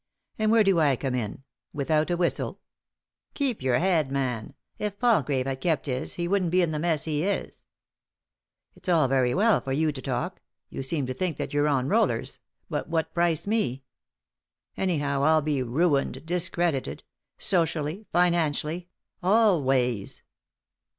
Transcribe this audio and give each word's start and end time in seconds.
And 0.39 0.49
where 0.51 0.63
do 0.63 0.79
I 0.79 0.95
come 0.95 1.13
in? 1.13 1.43
Without 1.73 2.09
a 2.09 2.17
whistle 2.17 2.53
1 2.53 2.57
""Keep 3.35 3.61
your 3.61 3.77
head, 3.77 4.11
man. 4.11 4.55
If 4.79 4.97
Palgrave 4.97 5.45
had 5.45 5.61
kept 5.61 5.85
his 5.85 6.15
he 6.15 6.27
wouldn't 6.27 6.49
be 6.49 6.63
in 6.63 6.71
the 6.71 6.79
mess 6.79 7.03
he 7.03 7.23
is,"" 7.23 7.63
It's 8.75 8.89
all 8.89 9.07
very 9.07 9.35
well 9.35 9.61
for 9.61 9.73
you 9.73 9.91
to 9.91 10.01
talk; 10.01 10.41
you 10.71 10.81
seem 10.81 11.05
to 11.05 11.13
think 11.13 11.37
that 11.37 11.53
you're 11.53 11.67
on 11.67 11.87
rollers— 11.87 12.39
but 12.67 12.89
what 12.89 13.13
price 13.13 13.45
me? 13.45 13.83
Anyhow 14.75 15.21
I'll 15.21 15.43
be 15.43 15.61
ruined, 15.61 16.25
discredited; 16.25 17.03
socially, 17.37 18.07
financially— 18.11 18.89
all 19.21 19.61
ways. 19.61 20.23